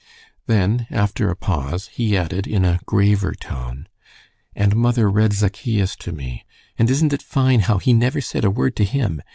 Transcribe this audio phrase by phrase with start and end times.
[0.47, 3.87] Then, after a pause, he added, in a graver tone,
[4.55, 6.43] "And mother read Zaccheus to me.
[6.75, 9.21] And isn't it fine how He never said a word to him?"